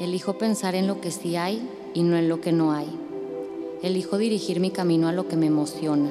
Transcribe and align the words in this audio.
Elijo 0.00 0.38
pensar 0.38 0.74
en 0.74 0.86
lo 0.86 1.00
que 1.00 1.10
sí 1.10 1.36
hay 1.36 1.68
y 1.94 2.02
no 2.02 2.16
en 2.16 2.28
lo 2.28 2.40
que 2.40 2.50
no 2.50 2.72
hay. 2.72 2.88
Elijo 3.82 4.16
dirigir 4.16 4.58
mi 4.58 4.70
camino 4.70 5.06
a 5.06 5.12
lo 5.12 5.28
que 5.28 5.36
me 5.36 5.46
emociona. 5.46 6.10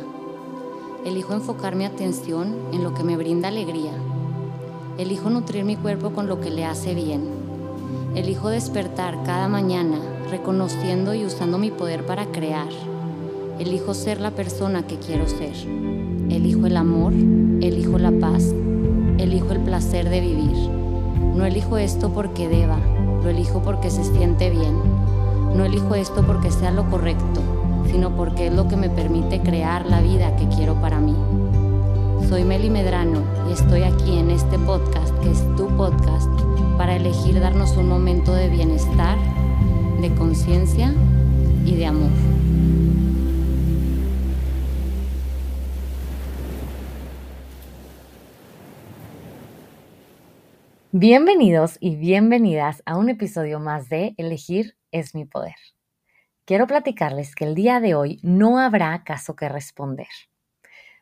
Elijo 1.04 1.34
enfocar 1.34 1.76
mi 1.76 1.86
atención 1.86 2.56
en 2.72 2.84
lo 2.84 2.94
que 2.94 3.04
me 3.04 3.18
brinda 3.18 3.48
alegría. 3.48 3.92
Elijo 4.98 5.30
nutrir 5.30 5.66
mi 5.66 5.76
cuerpo 5.76 6.12
con 6.12 6.28
lo 6.28 6.40
que 6.40 6.52
le 6.52 6.64
hace 6.64 6.94
bien. 6.94 7.24
Elijo 8.16 8.50
despertar 8.50 9.24
cada 9.24 9.48
mañana 9.48 10.00
reconociendo 10.30 11.14
y 11.16 11.26
usando 11.26 11.58
mi 11.58 11.72
poder 11.72 12.06
para 12.06 12.28
crear. 12.28 12.70
Elijo 13.60 13.94
ser 13.94 14.22
la 14.22 14.32
persona 14.32 14.86
que 14.86 14.98
quiero 14.98 15.28
ser. 15.28 15.56
Elijo 16.30 16.68
el 16.68 16.78
amor, 16.78 17.14
elijo 17.14 17.98
la 17.98 18.12
paz, 18.12 18.54
elijo 19.18 19.52
el 19.52 19.60
placer 19.60 20.08
de 20.10 20.22
vivir. 20.22 20.70
No 21.36 21.46
elijo 21.46 21.78
esto 21.78 22.14
porque 22.14 22.48
deba, 22.48 22.80
lo 23.24 23.30
elijo 23.30 23.62
porque 23.62 23.90
se 23.90 24.04
siente 24.04 24.50
bien. 24.50 24.76
No 25.56 25.66
elijo 25.66 25.96
esto 25.96 26.24
porque 26.26 26.52
sea 26.52 26.72
lo 26.72 26.90
correcto, 26.90 27.42
sino 27.90 28.16
porque 28.16 28.48
es 28.48 28.54
lo 28.54 28.68
que 28.68 28.78
me 28.78 28.90
permite 28.90 29.42
crear 29.42 29.86
la 29.86 30.02
vida 30.02 30.36
que 30.36 30.48
quiero 30.48 30.76
para 30.76 31.00
mí. 31.00 31.16
Soy 32.30 32.44
Meli 32.44 32.70
Medrano 32.70 33.22
y 33.50 33.54
estoy 33.54 33.84
aquí 33.84 34.18
en 34.18 34.32
este 34.32 34.58
podcast, 34.60 35.14
que 35.20 35.32
es 35.32 35.44
tu 35.56 35.68
podcast, 35.76 36.30
para 36.78 36.96
elegir 36.96 37.40
darnos 37.40 37.76
un 37.78 37.90
momento 37.90 38.34
de 38.34 38.48
bienestar, 38.50 39.18
de 40.00 40.14
conciencia 40.16 40.94
y 41.66 41.76
de 41.76 41.86
amor. 41.86 42.41
Bienvenidos 50.94 51.78
y 51.80 51.96
bienvenidas 51.96 52.84
a 52.86 52.98
un 52.98 53.08
episodio 53.08 53.62
más 53.62 53.88
de 53.88 54.14
Elegir 54.18 54.76
es 54.92 55.16
mi 55.16 55.24
poder. 55.24 55.56
Quiero 56.44 56.68
platicarles 56.68 57.34
que 57.34 57.46
el 57.46 57.56
día 57.56 57.80
de 57.80 57.96
hoy 57.96 58.20
no 58.24 58.60
habrá 58.60 59.02
caso 59.06 59.38
que 59.38 59.48
responder. 59.48 60.10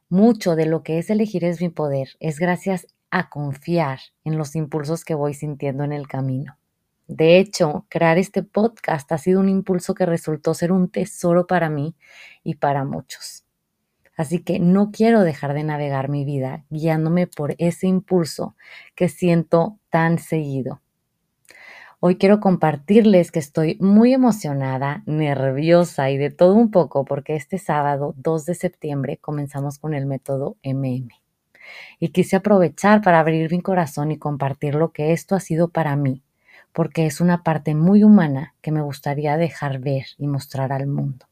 Mucho 0.07 0.55
de 0.55 0.67
lo 0.67 0.83
que 0.83 0.99
es 0.99 1.09
elegir 1.09 1.43
es 1.43 1.59
mi 1.59 1.69
poder 1.69 2.09
es 2.19 2.37
gracias 2.37 2.85
a 3.09 3.31
confiar 3.31 3.97
en 4.23 4.37
los 4.37 4.55
impulsos 4.55 5.03
que 5.03 5.15
voy 5.15 5.33
sintiendo 5.33 5.83
en 5.83 5.91
el 5.91 6.07
camino. 6.07 6.59
De 7.07 7.39
hecho, 7.39 7.87
crear 7.89 8.19
este 8.19 8.43
podcast 8.43 9.11
ha 9.11 9.17
sido 9.17 9.39
un 9.39 9.49
impulso 9.49 9.95
que 9.95 10.05
resultó 10.05 10.53
ser 10.53 10.71
un 10.71 10.91
tesoro 10.91 11.47
para 11.47 11.71
mí 11.71 11.95
y 12.43 12.57
para 12.57 12.85
muchos. 12.85 13.43
Así 14.19 14.39
que 14.39 14.59
no 14.59 14.91
quiero 14.91 15.21
dejar 15.21 15.53
de 15.53 15.63
navegar 15.63 16.09
mi 16.09 16.25
vida 16.25 16.65
guiándome 16.69 17.25
por 17.25 17.55
ese 17.57 17.87
impulso 17.87 18.53
que 18.93 19.07
siento 19.07 19.79
tan 19.89 20.19
seguido. 20.19 20.81
Hoy 22.01 22.17
quiero 22.17 22.41
compartirles 22.41 23.31
que 23.31 23.39
estoy 23.39 23.77
muy 23.79 24.13
emocionada, 24.13 25.03
nerviosa 25.05 26.09
y 26.09 26.17
de 26.17 26.31
todo 26.31 26.55
un 26.55 26.69
poco 26.69 27.05
porque 27.05 27.37
este 27.37 27.59
sábado 27.59 28.13
2 28.17 28.43
de 28.45 28.55
septiembre 28.55 29.19
comenzamos 29.21 29.79
con 29.79 29.93
el 29.93 30.05
método 30.05 30.57
MM. 30.63 31.07
Y 31.97 32.09
quise 32.09 32.35
aprovechar 32.35 33.01
para 33.01 33.21
abrir 33.21 33.49
mi 33.49 33.61
corazón 33.61 34.11
y 34.11 34.17
compartir 34.19 34.75
lo 34.75 34.91
que 34.91 35.13
esto 35.13 35.33
ha 35.33 35.39
sido 35.39 35.69
para 35.69 35.95
mí, 35.95 36.23
porque 36.73 37.05
es 37.05 37.21
una 37.21 37.41
parte 37.41 37.73
muy 37.73 38.03
humana 38.03 38.53
que 38.61 38.73
me 38.73 38.81
gustaría 38.81 39.37
dejar 39.37 39.79
ver 39.79 40.07
y 40.17 40.27
mostrar 40.27 40.73
al 40.73 40.87
mundo. 40.87 41.28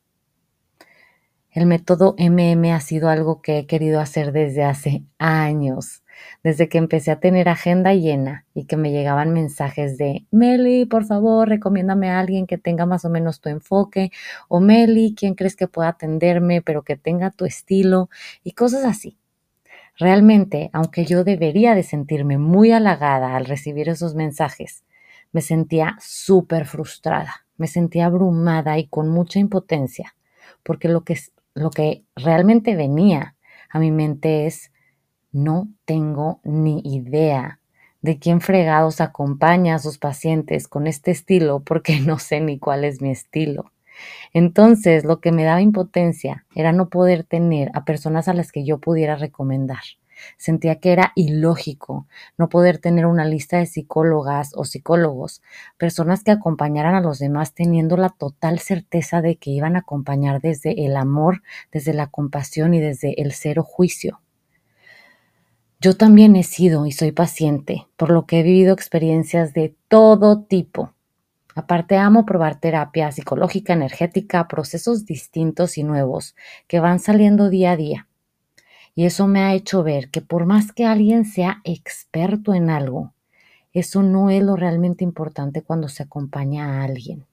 El 1.57 1.65
método 1.65 2.13
MM 2.19 2.71
ha 2.71 2.79
sido 2.81 3.09
algo 3.09 3.41
que 3.41 3.57
he 3.57 3.65
querido 3.65 3.99
hacer 3.99 4.31
desde 4.31 4.63
hace 4.63 5.01
años, 5.17 6.03
desde 6.43 6.69
que 6.69 6.77
empecé 6.77 7.09
a 7.09 7.19
tener 7.19 7.49
agenda 7.49 7.95
llena 7.95 8.45
y 8.53 8.65
que 8.65 8.77
me 8.77 8.91
llegaban 8.91 9.33
mensajes 9.33 9.97
de 9.97 10.27
Meli, 10.29 10.85
por 10.85 11.05
favor, 11.05 11.49
recomiéndame 11.49 12.11
a 12.11 12.19
alguien 12.19 12.45
que 12.45 12.59
tenga 12.59 12.85
más 12.85 13.05
o 13.05 13.09
menos 13.09 13.41
tu 13.41 13.49
enfoque, 13.49 14.11
o 14.47 14.59
Meli, 14.59 15.15
¿quién 15.17 15.33
crees 15.33 15.55
que 15.55 15.67
pueda 15.67 15.87
atenderme, 15.89 16.61
pero 16.61 16.83
que 16.83 16.95
tenga 16.95 17.31
tu 17.31 17.45
estilo? 17.45 18.11
y 18.43 18.51
cosas 18.51 18.85
así. 18.85 19.17
Realmente, 19.97 20.69
aunque 20.73 21.05
yo 21.05 21.23
debería 21.23 21.73
de 21.73 21.81
sentirme 21.81 22.37
muy 22.37 22.71
halagada 22.71 23.35
al 23.35 23.45
recibir 23.45 23.89
esos 23.89 24.13
mensajes, 24.13 24.83
me 25.31 25.41
sentía 25.41 25.97
súper 25.99 26.67
frustrada, 26.67 27.47
me 27.57 27.65
sentía 27.65 28.05
abrumada 28.05 28.77
y 28.77 28.85
con 28.85 29.09
mucha 29.09 29.39
impotencia, 29.39 30.13
porque 30.61 30.87
lo 30.87 31.01
que 31.01 31.13
lo 31.57 31.71
que 31.71 32.03
realmente 32.15 32.75
venía 32.75 33.35
a 33.69 33.79
mi 33.79 33.91
mente 33.91 34.45
es, 34.45 34.71
no 35.31 35.67
tengo 35.85 36.39
ni 36.43 36.81
idea 36.83 37.59
de 38.01 38.19
quién 38.19 38.41
fregados 38.41 39.01
acompaña 39.01 39.75
a 39.75 39.79
sus 39.79 39.97
pacientes 39.97 40.67
con 40.67 40.87
este 40.87 41.11
estilo 41.11 41.61
porque 41.61 41.99
no 42.05 42.19
sé 42.19 42.41
ni 42.41 42.59
cuál 42.59 42.83
es 42.83 43.01
mi 43.01 43.11
estilo. 43.11 43.71
Entonces, 44.31 45.03
lo 45.03 45.19
que 45.19 45.31
me 45.31 45.43
daba 45.43 45.61
impotencia 45.61 46.45
era 46.53 46.71
no 46.71 46.89
poder 46.89 47.23
tener 47.23 47.71
a 47.73 47.83
personas 47.83 48.27
a 48.27 48.33
las 48.33 48.51
que 48.51 48.63
yo 48.63 48.79
pudiera 48.79 49.15
recomendar. 49.15 49.81
Sentía 50.37 50.79
que 50.79 50.91
era 50.91 51.11
ilógico 51.15 52.07
no 52.37 52.49
poder 52.49 52.77
tener 52.77 53.05
una 53.05 53.25
lista 53.25 53.57
de 53.57 53.65
psicólogas 53.65 54.51
o 54.55 54.65
psicólogos, 54.65 55.41
personas 55.77 56.23
que 56.23 56.31
acompañaran 56.31 56.95
a 56.95 57.01
los 57.01 57.19
demás 57.19 57.53
teniendo 57.53 57.97
la 57.97 58.09
total 58.09 58.59
certeza 58.59 59.21
de 59.21 59.35
que 59.37 59.51
iban 59.51 59.75
a 59.75 59.79
acompañar 59.79 60.41
desde 60.41 60.85
el 60.85 60.95
amor, 60.95 61.43
desde 61.71 61.93
la 61.93 62.07
compasión 62.07 62.73
y 62.73 62.79
desde 62.79 63.21
el 63.21 63.33
cero 63.33 63.63
juicio. 63.63 64.21
Yo 65.79 65.95
también 65.95 66.35
he 66.35 66.43
sido 66.43 66.87
y 66.87 66.91
soy 66.91 67.11
paciente, 67.11 67.87
por 67.97 68.09
lo 68.09 68.25
que 68.25 68.39
he 68.39 68.43
vivido 68.43 68.73
experiencias 68.73 69.53
de 69.53 69.75
todo 69.87 70.41
tipo. 70.41 70.93
Aparte, 71.53 71.97
amo 71.97 72.25
probar 72.25 72.59
terapia 72.59 73.11
psicológica, 73.11 73.73
energética, 73.73 74.47
procesos 74.47 75.05
distintos 75.05 75.77
y 75.77 75.83
nuevos 75.83 76.35
que 76.67 76.79
van 76.79 76.99
saliendo 76.99 77.49
día 77.49 77.71
a 77.71 77.77
día. 77.77 78.06
Y 78.97 79.05
eso 79.05 79.27
me 79.27 79.41
ha 79.41 79.53
hecho 79.53 79.83
ver 79.83 80.09
que 80.09 80.21
por 80.21 80.47
más 80.47 80.71
que 80.71 80.83
alguien 80.83 81.23
sea 81.23 81.61
experto 81.63 82.55
en 82.55 82.71
algo, 82.71 83.13
eso 83.71 84.01
no 84.01 84.31
es 84.31 84.41
lo 84.41 84.55
realmente 84.55 85.03
importante 85.03 85.61
cuando 85.61 85.87
se 85.87 86.01
acompaña 86.01 86.65
a 86.65 86.83
alguien. 86.83 87.27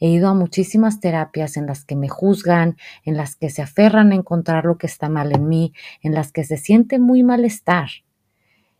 He 0.00 0.08
ido 0.08 0.30
a 0.30 0.34
muchísimas 0.34 1.00
terapias 1.00 1.58
en 1.58 1.66
las 1.66 1.84
que 1.84 1.94
me 1.94 2.08
juzgan, 2.08 2.78
en 3.04 3.18
las 3.18 3.36
que 3.36 3.50
se 3.50 3.60
aferran 3.60 4.12
a 4.12 4.14
encontrar 4.14 4.64
lo 4.64 4.78
que 4.78 4.86
está 4.86 5.10
mal 5.10 5.32
en 5.32 5.46
mí, 5.46 5.74
en 6.00 6.14
las 6.14 6.32
que 6.32 6.42
se 6.42 6.56
siente 6.56 6.98
muy 6.98 7.22
malestar. 7.22 7.90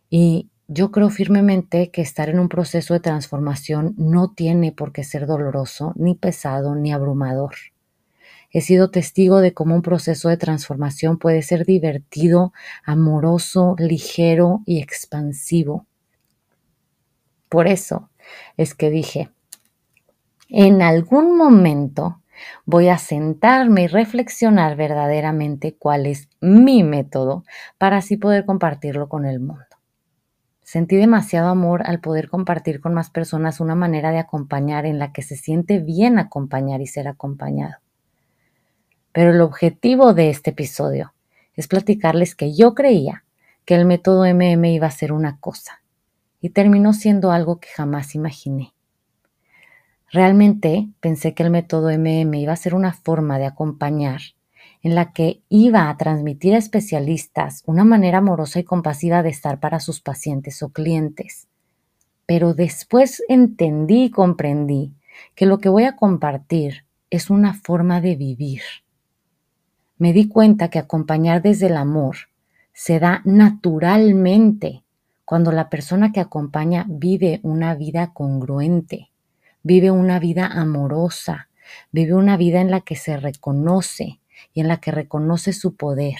Y 0.09 0.49
yo 0.67 0.89
creo 0.89 1.11
firmemente 1.11 1.91
que 1.91 2.01
estar 2.01 2.27
en 2.29 2.39
un 2.39 2.49
proceso 2.49 2.95
de 2.95 3.01
transformación 3.01 3.93
no 3.99 4.33
tiene 4.33 4.71
por 4.71 4.93
qué 4.93 5.03
ser 5.03 5.27
doloroso, 5.27 5.93
ni 5.95 6.15
pesado, 6.15 6.73
ni 6.73 6.91
abrumador. 6.91 7.53
He 8.55 8.61
sido 8.61 8.89
testigo 8.89 9.41
de 9.41 9.53
cómo 9.53 9.75
un 9.75 9.81
proceso 9.81 10.29
de 10.29 10.37
transformación 10.37 11.17
puede 11.17 11.41
ser 11.41 11.65
divertido, 11.65 12.53
amoroso, 12.85 13.75
ligero 13.77 14.61
y 14.65 14.81
expansivo. 14.81 15.85
Por 17.49 17.67
eso 17.67 18.09
es 18.55 18.73
que 18.73 18.89
dije, 18.89 19.29
en 20.47 20.81
algún 20.81 21.37
momento 21.37 22.21
voy 22.65 22.87
a 22.87 22.97
sentarme 22.97 23.83
y 23.83 23.87
reflexionar 23.87 24.77
verdaderamente 24.77 25.75
cuál 25.75 26.05
es 26.05 26.29
mi 26.39 26.81
método 26.81 27.43
para 27.77 27.97
así 27.97 28.15
poder 28.15 28.45
compartirlo 28.45 29.09
con 29.09 29.25
el 29.25 29.41
mundo. 29.41 29.65
Sentí 30.63 30.95
demasiado 30.95 31.49
amor 31.49 31.83
al 31.85 31.99
poder 31.99 32.29
compartir 32.29 32.79
con 32.79 32.93
más 32.93 33.09
personas 33.09 33.59
una 33.59 33.75
manera 33.75 34.11
de 34.11 34.19
acompañar 34.19 34.85
en 34.85 34.97
la 34.97 35.11
que 35.11 35.23
se 35.23 35.35
siente 35.35 35.79
bien 35.79 36.19
acompañar 36.19 36.79
y 36.79 36.87
ser 36.87 37.09
acompañado. 37.09 37.84
Pero 39.15 39.31
el 39.31 39.39
objetivo 39.39 40.13
de 40.13 40.29
este 40.29 40.49
episodio 40.49 41.13
es 41.53 41.69
platicarles 41.69 42.35
que 42.35 42.53
yo 42.53 42.75
creía 42.75 43.23
que 43.63 43.75
el 43.75 43.85
método 43.85 44.25
MM 44.25 44.65
iba 44.65 44.87
a 44.87 44.91
ser 44.91 45.13
una 45.13 45.39
cosa 45.39 45.81
y 46.41 46.49
terminó 46.49 46.91
siendo 46.91 47.31
algo 47.31 47.61
que 47.61 47.69
jamás 47.69 48.13
imaginé. 48.13 48.73
Realmente 50.11 50.89
pensé 50.99 51.33
que 51.33 51.43
el 51.43 51.49
método 51.49 51.97
MM 51.97 52.35
iba 52.35 52.51
a 52.51 52.57
ser 52.57 52.75
una 52.75 52.91
forma 52.91 53.39
de 53.39 53.45
acompañar 53.45 54.19
en 54.81 54.95
la 54.95 55.13
que 55.13 55.41
iba 55.47 55.89
a 55.89 55.95
transmitir 55.95 56.53
a 56.53 56.57
especialistas 56.57 57.63
una 57.65 57.85
manera 57.85 58.17
amorosa 58.17 58.59
y 58.59 58.65
compasiva 58.65 59.23
de 59.23 59.29
estar 59.29 59.61
para 59.61 59.79
sus 59.79 60.01
pacientes 60.01 60.61
o 60.61 60.73
clientes. 60.73 61.47
Pero 62.25 62.53
después 62.53 63.23
entendí 63.29 64.03
y 64.03 64.11
comprendí 64.11 64.91
que 65.35 65.45
lo 65.45 65.59
que 65.59 65.69
voy 65.69 65.85
a 65.85 65.95
compartir 65.95 66.83
es 67.09 67.29
una 67.29 67.53
forma 67.53 68.01
de 68.01 68.17
vivir 68.17 68.61
me 69.97 70.13
di 70.13 70.27
cuenta 70.27 70.69
que 70.69 70.79
acompañar 70.79 71.41
desde 71.41 71.67
el 71.67 71.77
amor 71.77 72.17
se 72.73 72.99
da 72.99 73.21
naturalmente 73.23 74.83
cuando 75.23 75.51
la 75.51 75.69
persona 75.69 76.11
que 76.11 76.19
acompaña 76.19 76.85
vive 76.87 77.39
una 77.41 77.73
vida 77.73 78.11
congruente, 78.13 79.11
vive 79.63 79.91
una 79.91 80.19
vida 80.19 80.45
amorosa, 80.45 81.49
vive 81.91 82.13
una 82.13 82.37
vida 82.37 82.61
en 82.61 82.69
la 82.69 82.81
que 82.81 82.95
se 82.95 83.17
reconoce 83.17 84.19
y 84.53 84.61
en 84.61 84.67
la 84.67 84.77
que 84.77 84.91
reconoce 84.91 85.53
su 85.53 85.75
poder. 85.75 86.19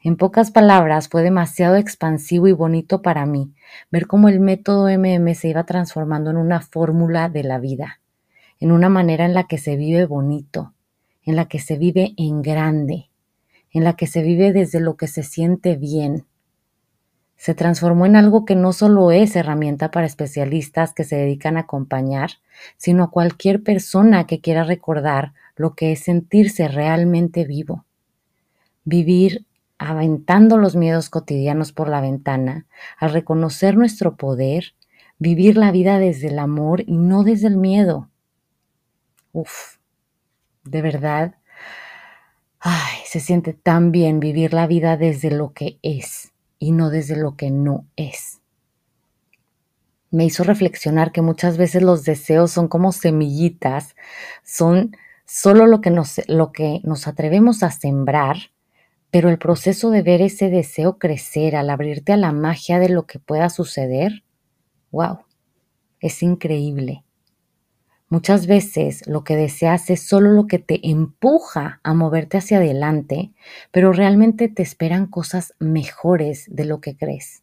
En 0.00 0.16
pocas 0.16 0.50
palabras, 0.52 1.08
fue 1.08 1.22
demasiado 1.22 1.74
expansivo 1.74 2.46
y 2.46 2.52
bonito 2.52 3.02
para 3.02 3.26
mí 3.26 3.52
ver 3.90 4.06
cómo 4.06 4.28
el 4.28 4.38
método 4.38 4.88
MM 4.88 5.34
se 5.34 5.48
iba 5.48 5.64
transformando 5.64 6.30
en 6.30 6.36
una 6.36 6.60
fórmula 6.60 7.28
de 7.28 7.42
la 7.42 7.58
vida, 7.58 8.00
en 8.60 8.70
una 8.70 8.88
manera 8.88 9.24
en 9.24 9.34
la 9.34 9.48
que 9.48 9.58
se 9.58 9.76
vive 9.76 10.04
bonito, 10.06 10.74
en 11.28 11.36
la 11.36 11.44
que 11.44 11.58
se 11.58 11.76
vive 11.76 12.14
en 12.16 12.40
grande, 12.40 13.10
en 13.70 13.84
la 13.84 13.96
que 13.96 14.06
se 14.06 14.22
vive 14.22 14.54
desde 14.54 14.80
lo 14.80 14.96
que 14.96 15.08
se 15.08 15.22
siente 15.22 15.76
bien. 15.76 16.24
Se 17.36 17.52
transformó 17.52 18.06
en 18.06 18.16
algo 18.16 18.46
que 18.46 18.56
no 18.56 18.72
solo 18.72 19.12
es 19.12 19.36
herramienta 19.36 19.90
para 19.90 20.06
especialistas 20.06 20.94
que 20.94 21.04
se 21.04 21.16
dedican 21.16 21.58
a 21.58 21.60
acompañar, 21.60 22.30
sino 22.78 23.04
a 23.04 23.10
cualquier 23.10 23.62
persona 23.62 24.26
que 24.26 24.40
quiera 24.40 24.64
recordar 24.64 25.34
lo 25.54 25.74
que 25.74 25.92
es 25.92 26.00
sentirse 26.00 26.66
realmente 26.66 27.44
vivo. 27.44 27.84
Vivir 28.84 29.44
aventando 29.76 30.56
los 30.56 30.76
miedos 30.76 31.10
cotidianos 31.10 31.72
por 31.72 31.90
la 31.90 32.00
ventana, 32.00 32.64
al 32.96 33.12
reconocer 33.12 33.76
nuestro 33.76 34.16
poder, 34.16 34.72
vivir 35.18 35.58
la 35.58 35.72
vida 35.72 35.98
desde 35.98 36.28
el 36.28 36.38
amor 36.38 36.84
y 36.86 36.96
no 36.96 37.22
desde 37.22 37.48
el 37.48 37.58
miedo. 37.58 38.08
Uf, 39.32 39.77
de 40.70 40.82
verdad, 40.82 41.34
ay, 42.60 42.98
se 43.06 43.20
siente 43.20 43.52
tan 43.52 43.92
bien 43.92 44.20
vivir 44.20 44.52
la 44.52 44.66
vida 44.66 44.96
desde 44.96 45.30
lo 45.30 45.52
que 45.52 45.78
es 45.82 46.32
y 46.58 46.72
no 46.72 46.90
desde 46.90 47.16
lo 47.16 47.36
que 47.36 47.50
no 47.50 47.86
es. 47.96 48.40
Me 50.10 50.24
hizo 50.24 50.44
reflexionar 50.44 51.12
que 51.12 51.22
muchas 51.22 51.58
veces 51.58 51.82
los 51.82 52.04
deseos 52.04 52.50
son 52.50 52.68
como 52.68 52.92
semillitas, 52.92 53.94
son 54.42 54.96
solo 55.26 55.66
lo 55.66 55.80
que 55.80 55.90
nos, 55.90 56.20
lo 56.28 56.52
que 56.52 56.80
nos 56.84 57.06
atrevemos 57.06 57.62
a 57.62 57.70
sembrar 57.70 58.36
pero 59.10 59.30
el 59.30 59.38
proceso 59.38 59.90
de 59.90 60.02
ver 60.02 60.20
ese 60.20 60.50
deseo 60.50 60.98
crecer 60.98 61.56
al 61.56 61.70
abrirte 61.70 62.12
a 62.12 62.16
la 62.16 62.32
magia 62.32 62.78
de 62.78 62.88
lo 62.88 63.06
que 63.06 63.18
pueda 63.18 63.48
suceder, 63.48 64.24
wow, 64.90 65.20
es 66.00 66.22
increíble. 66.22 67.04
Muchas 68.10 68.46
veces 68.46 69.06
lo 69.06 69.22
que 69.22 69.36
deseas 69.36 69.90
es 69.90 70.02
solo 70.02 70.32
lo 70.32 70.46
que 70.46 70.58
te 70.58 70.88
empuja 70.88 71.80
a 71.82 71.92
moverte 71.92 72.38
hacia 72.38 72.56
adelante, 72.56 73.32
pero 73.70 73.92
realmente 73.92 74.48
te 74.48 74.62
esperan 74.62 75.06
cosas 75.06 75.54
mejores 75.58 76.46
de 76.48 76.64
lo 76.64 76.80
que 76.80 76.96
crees. 76.96 77.42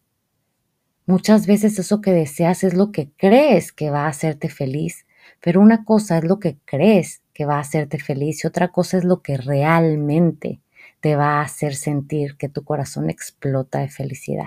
Muchas 1.06 1.46
veces 1.46 1.78
eso 1.78 2.00
que 2.00 2.12
deseas 2.12 2.64
es 2.64 2.74
lo 2.74 2.90
que 2.90 3.10
crees 3.16 3.70
que 3.70 3.90
va 3.90 4.06
a 4.06 4.08
hacerte 4.08 4.48
feliz, 4.48 5.06
pero 5.40 5.60
una 5.60 5.84
cosa 5.84 6.18
es 6.18 6.24
lo 6.24 6.40
que 6.40 6.58
crees 6.64 7.22
que 7.32 7.44
va 7.44 7.58
a 7.58 7.60
hacerte 7.60 8.00
feliz 8.00 8.42
y 8.42 8.48
otra 8.48 8.72
cosa 8.72 8.98
es 8.98 9.04
lo 9.04 9.22
que 9.22 9.36
realmente 9.36 10.60
te 11.00 11.14
va 11.14 11.38
a 11.38 11.42
hacer 11.42 11.76
sentir 11.76 12.36
que 12.36 12.48
tu 12.48 12.64
corazón 12.64 13.08
explota 13.08 13.78
de 13.78 13.88
felicidad. 13.88 14.46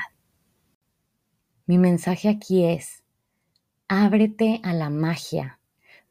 Mi 1.65 1.77
mensaje 1.77 2.27
aquí 2.27 2.65
es, 2.65 3.03
ábrete 3.87 4.59
a 4.63 4.73
la 4.73 4.89
magia, 4.89 5.58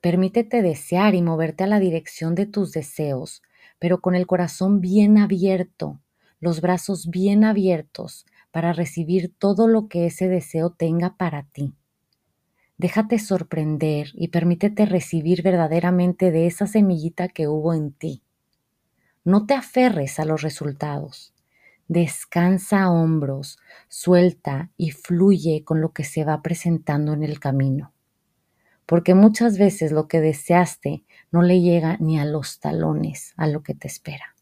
permítete 0.00 0.62
desear 0.62 1.14
y 1.14 1.22
moverte 1.22 1.64
a 1.64 1.66
la 1.66 1.80
dirección 1.80 2.34
de 2.34 2.46
tus 2.46 2.72
deseos, 2.72 3.42
pero 3.78 4.00
con 4.00 4.14
el 4.14 4.26
corazón 4.26 4.80
bien 4.80 5.18
abierto, 5.18 6.00
los 6.40 6.60
brazos 6.60 7.08
bien 7.10 7.44
abiertos 7.44 8.26
para 8.50 8.72
recibir 8.72 9.32
todo 9.38 9.68
lo 9.68 9.88
que 9.88 10.06
ese 10.06 10.28
deseo 10.28 10.70
tenga 10.70 11.16
para 11.16 11.44
ti. 11.44 11.74
Déjate 12.76 13.18
sorprender 13.18 14.10
y 14.14 14.28
permítete 14.28 14.86
recibir 14.86 15.42
verdaderamente 15.42 16.30
de 16.30 16.46
esa 16.46 16.66
semillita 16.68 17.28
que 17.28 17.48
hubo 17.48 17.74
en 17.74 17.92
ti. 17.92 18.22
No 19.24 19.46
te 19.46 19.54
aferres 19.54 20.20
a 20.20 20.24
los 20.24 20.42
resultados. 20.42 21.34
Descansa 21.88 22.90
hombros, 22.90 23.58
suelta 23.88 24.70
y 24.76 24.92
fluye 24.92 25.64
con 25.64 25.80
lo 25.80 25.92
que 25.92 26.04
se 26.04 26.24
va 26.24 26.40
presentando 26.40 27.12
en 27.14 27.24
el 27.24 27.40
camino. 27.40 27.92
Porque 28.88 29.14
muchas 29.14 29.58
veces 29.58 29.92
lo 29.92 30.08
que 30.08 30.22
deseaste 30.22 31.04
no 31.30 31.42
le 31.42 31.60
llega 31.60 31.98
ni 32.00 32.18
a 32.18 32.24
los 32.24 32.58
talones 32.58 33.34
a 33.36 33.46
lo 33.46 33.62
que 33.62 33.74
te 33.74 33.86
espera. 33.86 34.34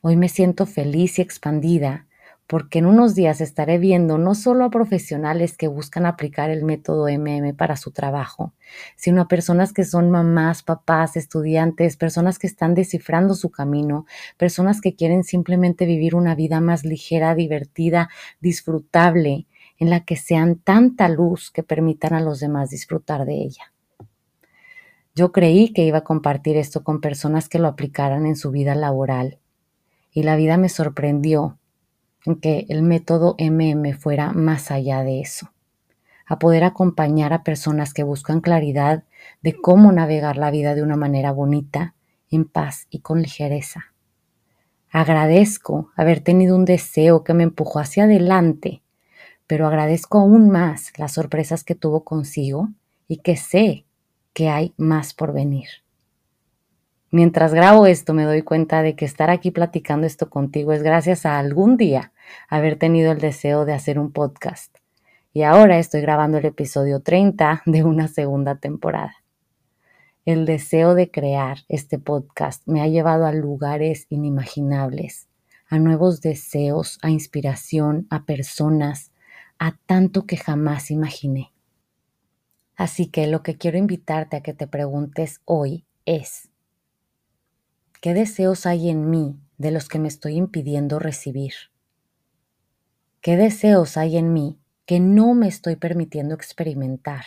Hoy 0.00 0.16
me 0.16 0.30
siento 0.30 0.64
feliz 0.64 1.18
y 1.18 1.22
expandida 1.22 2.06
porque 2.46 2.78
en 2.78 2.86
unos 2.86 3.14
días 3.14 3.42
estaré 3.42 3.78
viendo 3.78 4.16
no 4.16 4.34
solo 4.34 4.64
a 4.64 4.70
profesionales 4.70 5.58
que 5.58 5.68
buscan 5.68 6.06
aplicar 6.06 6.48
el 6.48 6.64
método 6.64 7.06
MM 7.08 7.52
para 7.54 7.76
su 7.76 7.90
trabajo, 7.90 8.54
sino 8.96 9.20
a 9.20 9.28
personas 9.28 9.74
que 9.74 9.84
son 9.84 10.10
mamás, 10.10 10.62
papás, 10.62 11.16
estudiantes, 11.16 11.98
personas 11.98 12.38
que 12.38 12.46
están 12.46 12.74
descifrando 12.74 13.34
su 13.34 13.50
camino, 13.50 14.06
personas 14.38 14.80
que 14.80 14.94
quieren 14.94 15.22
simplemente 15.24 15.84
vivir 15.84 16.14
una 16.14 16.34
vida 16.34 16.60
más 16.60 16.84
ligera, 16.84 17.34
divertida, 17.34 18.08
disfrutable, 18.40 19.46
en 19.78 19.90
la 19.90 20.04
que 20.04 20.16
sean 20.16 20.56
tanta 20.56 21.08
luz 21.08 21.50
que 21.50 21.62
permitan 21.62 22.14
a 22.14 22.20
los 22.20 22.40
demás 22.40 22.70
disfrutar 22.70 23.24
de 23.24 23.34
ella. 23.34 23.72
Yo 25.14 25.30
creí 25.30 25.72
que 25.72 25.84
iba 25.84 25.98
a 25.98 26.04
compartir 26.04 26.56
esto 26.56 26.82
con 26.82 27.00
personas 27.00 27.48
que 27.48 27.58
lo 27.58 27.68
aplicaran 27.68 28.26
en 28.26 28.36
su 28.36 28.50
vida 28.50 28.74
laboral 28.74 29.38
y 30.12 30.22
la 30.22 30.36
vida 30.36 30.56
me 30.56 30.68
sorprendió 30.68 31.58
en 32.24 32.40
que 32.40 32.66
el 32.68 32.82
método 32.82 33.36
MM 33.38 33.92
fuera 33.94 34.32
más 34.32 34.70
allá 34.70 35.02
de 35.02 35.20
eso, 35.20 35.52
a 36.26 36.38
poder 36.38 36.64
acompañar 36.64 37.32
a 37.32 37.42
personas 37.42 37.92
que 37.92 38.02
buscan 38.02 38.40
claridad 38.40 39.04
de 39.42 39.60
cómo 39.60 39.92
navegar 39.92 40.36
la 40.36 40.50
vida 40.50 40.74
de 40.74 40.82
una 40.82 40.96
manera 40.96 41.32
bonita, 41.32 41.94
en 42.30 42.44
paz 42.44 42.86
y 42.90 43.00
con 43.00 43.20
ligereza. 43.22 43.92
Agradezco 44.90 45.90
haber 45.96 46.20
tenido 46.20 46.56
un 46.56 46.64
deseo 46.64 47.24
que 47.24 47.34
me 47.34 47.42
empujó 47.42 47.80
hacia 47.80 48.04
adelante, 48.04 48.82
pero 49.46 49.66
agradezco 49.66 50.18
aún 50.18 50.50
más 50.50 50.92
las 50.96 51.12
sorpresas 51.12 51.64
que 51.64 51.74
tuvo 51.74 52.04
consigo 52.04 52.68
y 53.08 53.18
que 53.18 53.36
sé 53.36 53.84
que 54.32 54.48
hay 54.48 54.74
más 54.76 55.14
por 55.14 55.32
venir. 55.32 55.68
Mientras 57.10 57.54
grabo 57.54 57.86
esto 57.86 58.12
me 58.12 58.24
doy 58.24 58.42
cuenta 58.42 58.82
de 58.82 58.96
que 58.96 59.04
estar 59.04 59.30
aquí 59.30 59.52
platicando 59.52 60.06
esto 60.06 60.28
contigo 60.28 60.72
es 60.72 60.82
gracias 60.82 61.24
a 61.24 61.38
algún 61.38 61.76
día 61.76 62.12
haber 62.48 62.76
tenido 62.76 63.12
el 63.12 63.20
deseo 63.20 63.64
de 63.64 63.72
hacer 63.72 64.00
un 64.00 64.10
podcast. 64.10 64.76
Y 65.32 65.42
ahora 65.42 65.78
estoy 65.78 66.00
grabando 66.00 66.38
el 66.38 66.44
episodio 66.44 67.00
30 67.00 67.62
de 67.66 67.84
una 67.84 68.08
segunda 68.08 68.56
temporada. 68.56 69.14
El 70.24 70.46
deseo 70.46 70.94
de 70.94 71.10
crear 71.10 71.58
este 71.68 71.98
podcast 71.98 72.66
me 72.66 72.80
ha 72.80 72.88
llevado 72.88 73.26
a 73.26 73.32
lugares 73.32 74.06
inimaginables, 74.08 75.28
a 75.68 75.78
nuevos 75.78 76.20
deseos, 76.20 76.98
a 77.02 77.10
inspiración, 77.10 78.06
a 78.10 78.24
personas, 78.24 79.12
a 79.64 79.78
tanto 79.86 80.26
que 80.26 80.36
jamás 80.36 80.90
imaginé. 80.90 81.50
Así 82.76 83.06
que 83.06 83.26
lo 83.26 83.42
que 83.42 83.56
quiero 83.56 83.78
invitarte 83.78 84.36
a 84.36 84.42
que 84.42 84.52
te 84.52 84.66
preguntes 84.66 85.40
hoy 85.46 85.86
es, 86.04 86.50
¿Qué 88.02 88.12
deseos 88.12 88.66
hay 88.66 88.90
en 88.90 89.08
mí 89.08 89.40
de 89.56 89.70
los 89.70 89.88
que 89.88 89.98
me 89.98 90.08
estoy 90.08 90.34
impidiendo 90.34 90.98
recibir? 90.98 91.54
¿Qué 93.22 93.38
deseos 93.38 93.96
hay 93.96 94.18
en 94.18 94.34
mí 94.34 94.58
que 94.84 95.00
no 95.00 95.32
me 95.32 95.48
estoy 95.48 95.76
permitiendo 95.76 96.34
experimentar? 96.34 97.24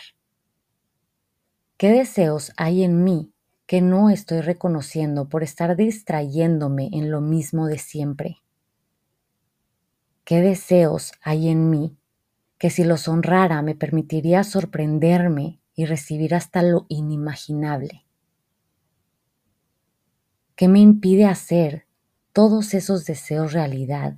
¿Qué 1.76 1.90
deseos 1.90 2.52
hay 2.56 2.84
en 2.84 3.02
mí 3.02 3.32
que 3.66 3.80
no 3.80 4.10
estoy 4.10 4.42
reconociendo 4.42 5.28
por 5.28 5.42
estar 5.42 5.74
distrayéndome 5.74 6.90
en 6.92 7.10
lo 7.10 7.20
mismo 7.20 7.66
de 7.66 7.78
siempre? 7.78 8.36
¿Qué 10.24 10.40
deseos 10.40 11.10
hay 11.20 11.48
en 11.48 11.68
mí 11.70 11.97
que 12.58 12.70
si 12.70 12.84
los 12.84 13.08
honrara 13.08 13.62
me 13.62 13.74
permitiría 13.74 14.44
sorprenderme 14.44 15.60
y 15.74 15.86
recibir 15.86 16.34
hasta 16.34 16.62
lo 16.62 16.86
inimaginable? 16.88 18.04
¿Qué 20.56 20.66
me 20.66 20.80
impide 20.80 21.26
hacer 21.26 21.86
todos 22.32 22.74
esos 22.74 23.04
deseos 23.04 23.52
realidad? 23.52 24.16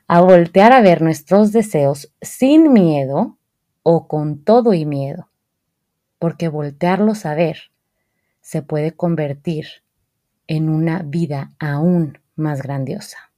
a 0.07 0.21
voltear 0.21 0.73
a 0.73 0.81
ver 0.81 1.01
nuestros 1.01 1.51
deseos 1.51 2.13
sin 2.21 2.71
miedo 2.71 3.39
o 3.83 4.07
con 4.07 4.43
todo 4.43 4.73
y 4.73 4.85
miedo, 4.85 5.29
porque 6.19 6.47
voltearlos 6.47 7.25
a 7.25 7.35
ver 7.35 7.71
se 8.41 8.61
puede 8.61 8.93
convertir 8.93 9.67
en 10.47 10.69
una 10.69 11.03
vida 11.03 11.51
aún 11.59 12.19
más 12.35 12.61
grandiosa. 12.61 13.33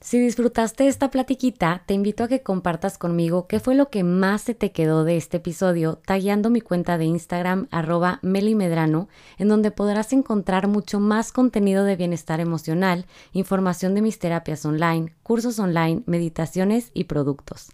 Si 0.00 0.20
disfrutaste 0.20 0.86
esta 0.86 1.10
platiquita, 1.10 1.82
te 1.86 1.94
invito 1.94 2.22
a 2.22 2.28
que 2.28 2.42
compartas 2.42 2.96
conmigo 2.96 3.48
qué 3.48 3.60
fue 3.60 3.74
lo 3.74 3.88
que 3.88 4.04
más 4.04 4.42
se 4.42 4.54
te 4.54 4.70
quedó 4.70 5.04
de 5.04 5.16
este 5.16 5.38
episodio, 5.38 6.00
tagueando 6.06 6.48
mi 6.48 6.60
cuenta 6.60 6.96
de 6.96 7.06
Instagram 7.06 7.66
arroba 7.70 8.20
melimedrano, 8.22 9.08
en 9.38 9.48
donde 9.48 9.70
podrás 9.70 10.12
encontrar 10.12 10.68
mucho 10.68 11.00
más 11.00 11.32
contenido 11.32 11.84
de 11.84 11.96
bienestar 11.96 12.40
emocional, 12.40 13.06
información 13.32 13.94
de 13.94 14.02
mis 14.02 14.18
terapias 14.18 14.64
online, 14.64 15.12
cursos 15.22 15.58
online, 15.58 16.02
meditaciones 16.06 16.90
y 16.94 17.04
productos. 17.04 17.70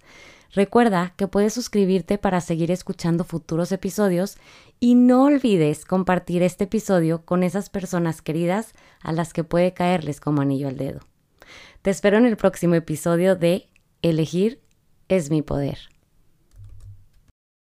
Recuerda 0.53 1.15
que 1.17 1.29
puedes 1.29 1.55
suscribirte 1.55 2.19
para 2.19 2.43
seguir 2.43 2.71
escuchando 2.71 3.25
futuros 3.25 3.73
episodios 3.73 4.37
y 4.81 4.95
no 4.95 5.25
olvides 5.25 5.87
compartir 5.87 6.43
este 6.43 6.65
episodio 6.65 7.25
con 7.25 7.43
esas 7.43 7.71
personas 7.71 8.21
queridas 8.21 8.75
a 9.01 9.13
las 9.13 9.33
que 9.33 9.45
puede 9.45 9.73
caerles 9.73 10.21
como 10.21 10.43
anillo 10.43 10.69
al 10.69 10.77
dedo. 10.77 11.01
Te 11.81 11.91
espero 11.91 12.19
en 12.19 12.27
el 12.27 12.37
próximo 12.37 12.75
episodio 12.75 13.35
de 13.35 13.69
Elegir 14.03 14.61
es 15.09 15.31
mi 15.31 15.41
poder. 15.41 15.92